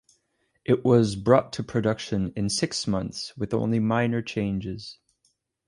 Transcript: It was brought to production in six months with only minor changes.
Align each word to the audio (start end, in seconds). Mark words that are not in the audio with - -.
It 0.65 0.83
was 0.83 1.15
brought 1.15 1.53
to 1.53 1.63
production 1.63 2.33
in 2.35 2.49
six 2.49 2.87
months 2.87 3.37
with 3.37 3.53
only 3.53 3.79
minor 3.79 4.23
changes. 4.23 4.97